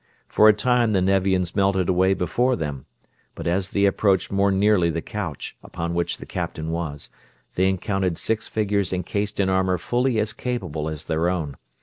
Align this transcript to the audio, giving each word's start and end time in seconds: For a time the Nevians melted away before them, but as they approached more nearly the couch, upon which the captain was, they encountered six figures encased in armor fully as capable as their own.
For 0.27 0.49
a 0.49 0.53
time 0.53 0.93
the 0.93 0.99
Nevians 1.03 1.55
melted 1.55 1.87
away 1.87 2.15
before 2.15 2.55
them, 2.55 2.87
but 3.35 3.45
as 3.45 3.69
they 3.69 3.85
approached 3.85 4.31
more 4.31 4.51
nearly 4.51 4.89
the 4.89 4.99
couch, 4.99 5.55
upon 5.61 5.93
which 5.93 6.17
the 6.17 6.25
captain 6.25 6.71
was, 6.71 7.11
they 7.53 7.69
encountered 7.69 8.17
six 8.17 8.47
figures 8.47 8.91
encased 8.91 9.39
in 9.39 9.47
armor 9.47 9.77
fully 9.77 10.17
as 10.17 10.33
capable 10.33 10.89
as 10.89 11.05
their 11.05 11.29
own. 11.29 11.55